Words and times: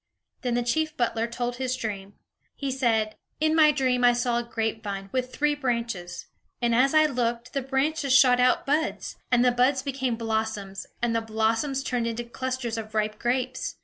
Then 0.41 0.55
the 0.55 0.63
chief 0.63 0.97
butler 0.97 1.27
told 1.27 1.57
his 1.57 1.75
dream. 1.75 2.15
He 2.55 2.71
said, 2.71 3.17
"In 3.39 3.55
my 3.55 3.71
dream 3.71 4.03
I 4.03 4.13
saw 4.13 4.39
a 4.39 4.43
grape 4.43 4.81
vine 4.81 5.09
with 5.11 5.31
three 5.31 5.53
branches; 5.53 6.25
and 6.59 6.73
as 6.73 6.95
I 6.95 7.05
looked, 7.05 7.53
the 7.53 7.61
branches 7.61 8.11
shot 8.11 8.39
out 8.39 8.65
buds; 8.65 9.17
and 9.31 9.45
the 9.45 9.51
buds 9.51 9.83
became 9.83 10.15
blossoms; 10.15 10.87
and 11.03 11.15
the 11.15 11.21
blossoms 11.21 11.83
turned 11.83 12.07
into 12.07 12.23
clusters 12.23 12.79
of 12.79 12.95
ripe 12.95 13.19
grapes. 13.19 13.75